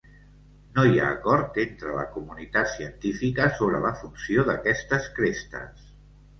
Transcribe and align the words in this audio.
No 0.77 0.85
hi 0.91 0.95
ha 1.01 1.09
acord 1.15 1.59
entre 1.65 1.93
la 1.99 2.07
comunitat 2.15 2.73
científica 2.77 3.49
sobre 3.61 3.85
la 3.87 3.95
funció 4.03 4.49
d'aquestes 4.51 5.09
crestes. 5.21 5.89